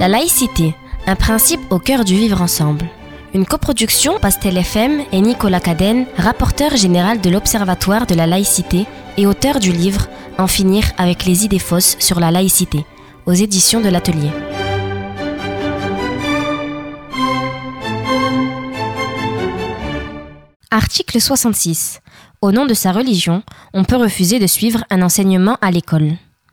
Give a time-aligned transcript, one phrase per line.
[0.00, 0.74] La laïcité,
[1.06, 2.88] un principe au cœur du vivre ensemble.
[3.34, 8.86] Une coproduction Pastel FM et Nicolas Cadenne, rapporteur général de l'Observatoire de la laïcité
[9.18, 10.06] et auteur du livre
[10.38, 12.86] En finir avec les idées fausses sur la laïcité,
[13.26, 14.30] aux éditions de l'Atelier.
[20.70, 22.00] Article 66.
[22.40, 23.42] Au nom de sa religion,
[23.74, 26.12] on peut refuser de suivre un enseignement à l'école.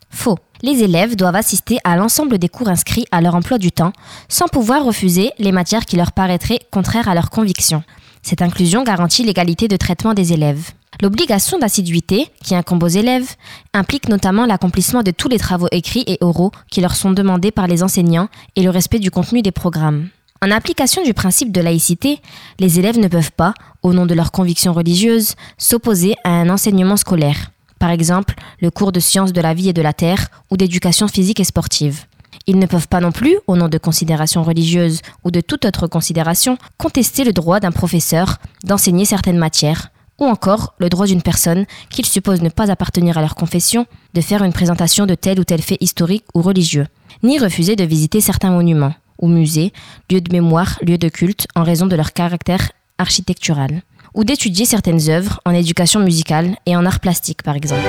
[0.10, 0.38] Faux.
[0.64, 3.94] Les élèves doivent assister à l'ensemble des cours inscrits à leur emploi du temps,
[4.28, 7.84] sans pouvoir refuser les matières qui leur paraîtraient contraires à leurs convictions.
[8.24, 10.72] Cette inclusion garantit l'égalité de traitement des élèves.
[11.02, 13.36] L'obligation d'assiduité, qui incombe aux élèves,
[13.74, 17.68] implique notamment l'accomplissement de tous les travaux écrits et oraux qui leur sont demandés par
[17.68, 20.10] les enseignants et le respect du contenu des programmes.
[20.42, 22.20] En application du principe de laïcité,
[22.60, 23.54] les élèves ne peuvent pas,
[23.84, 28.92] au nom de leurs convictions religieuses, s'opposer à un enseignement scolaire, par exemple le cours
[28.92, 32.06] de sciences de la vie et de la terre ou d'éducation physique et sportive.
[32.46, 35.88] Ils ne peuvent pas non plus, au nom de considérations religieuses ou de toute autre
[35.88, 41.66] considération, contester le droit d'un professeur d'enseigner certaines matières, ou encore le droit d'une personne
[41.90, 45.44] qu'ils supposent ne pas appartenir à leur confession de faire une présentation de tel ou
[45.44, 46.88] tel fait historique ou religieux,
[47.24, 49.74] ni refuser de visiter certains monuments ou musées,
[50.12, 53.82] lieux de mémoire, lieux de culte en raison de leur caractère architectural,
[54.18, 57.88] ou d'étudier certaines œuvres en éducation musicale et en art plastique par exemple.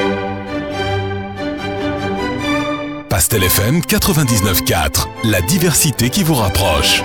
[3.09, 7.03] Pastel FM 99.4, la diversité qui vous rapproche.